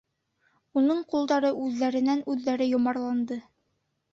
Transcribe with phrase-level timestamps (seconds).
[0.81, 3.39] Уның ҡулдары үҙҙәренән-үҙҙәре йомарланды.